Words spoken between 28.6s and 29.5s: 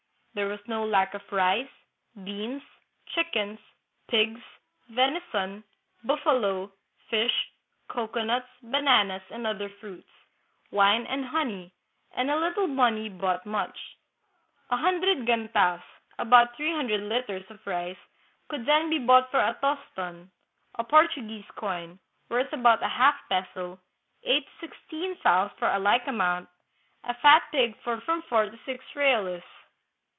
six reales.